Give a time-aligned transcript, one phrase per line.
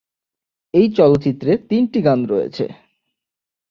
[0.73, 2.65] এই চলচ্চিত্রে তিনটি গান রয়েছে।